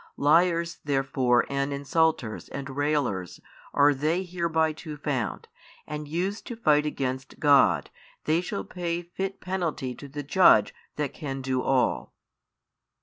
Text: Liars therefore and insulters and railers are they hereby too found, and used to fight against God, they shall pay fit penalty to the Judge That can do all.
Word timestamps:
Liars 0.17 0.79
therefore 0.83 1.45
and 1.47 1.71
insulters 1.71 2.49
and 2.49 2.71
railers 2.71 3.39
are 3.71 3.93
they 3.93 4.23
hereby 4.23 4.73
too 4.73 4.97
found, 4.97 5.47
and 5.85 6.07
used 6.07 6.47
to 6.47 6.55
fight 6.55 6.87
against 6.87 7.39
God, 7.39 7.91
they 8.23 8.41
shall 8.41 8.63
pay 8.63 9.03
fit 9.03 9.39
penalty 9.39 9.93
to 9.93 10.07
the 10.07 10.23
Judge 10.23 10.73
That 10.95 11.13
can 11.13 11.43
do 11.43 11.61
all. 11.61 12.15